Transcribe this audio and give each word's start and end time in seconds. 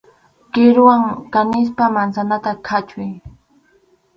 Kiruwan 0.51 1.01
kanispa 1.33 1.83
mansanata 1.95 2.51
khachuy. 2.65 3.11